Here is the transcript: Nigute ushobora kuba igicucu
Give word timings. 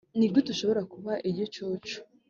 Nigute 0.17 0.49
ushobora 0.51 0.81
kuba 0.93 1.11
igicucu 1.29 1.97